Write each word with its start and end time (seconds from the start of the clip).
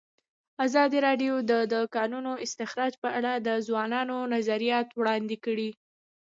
ازادي 0.65 0.99
راډیو 1.07 1.33
د 1.49 1.51
د 1.73 1.75
کانونو 1.95 2.31
استخراج 2.45 2.93
په 3.03 3.09
اړه 3.17 3.33
د 3.47 3.49
ځوانانو 3.67 4.17
نظریات 4.33 4.87
وړاندې 4.99 5.35
کړي. 5.45 5.69